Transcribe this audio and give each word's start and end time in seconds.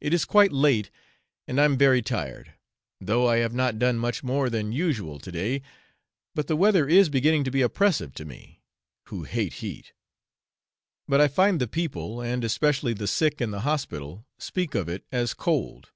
It 0.00 0.12
is 0.12 0.24
quite 0.24 0.50
late, 0.50 0.90
and 1.46 1.60
I 1.60 1.66
am 1.66 1.78
very 1.78 2.02
tired, 2.02 2.54
though 3.00 3.28
I 3.28 3.36
have 3.36 3.54
not 3.54 3.78
done 3.78 3.96
much 3.96 4.24
more 4.24 4.50
than 4.50 4.72
usual 4.72 5.20
to 5.20 5.30
day, 5.30 5.62
but 6.34 6.48
the 6.48 6.56
weather 6.56 6.88
is 6.88 7.08
beginning 7.08 7.44
to 7.44 7.52
be 7.52 7.62
oppressive 7.62 8.12
to 8.14 8.24
me, 8.24 8.64
who 9.04 9.22
hate 9.22 9.52
heat; 9.62 9.92
but 11.06 11.20
I 11.20 11.28
find 11.28 11.60
the 11.60 11.68
people, 11.68 12.20
and 12.20 12.42
especially 12.42 12.92
the 12.92 13.06
sick 13.06 13.40
in 13.40 13.52
the 13.52 13.60
hospital, 13.60 14.26
speak 14.36 14.74
of 14.74 14.88
it 14.88 15.04
as 15.12 15.32
cold. 15.32 15.92